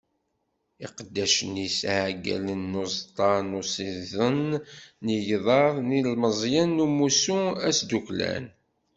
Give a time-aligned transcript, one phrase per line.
[0.85, 4.41] Iqeddacen-is, iɛeggalen n uẓeṭṭa n usiḍen
[5.03, 8.45] n yigḍaḍ d yilemẓiyen n umussu asdukklan.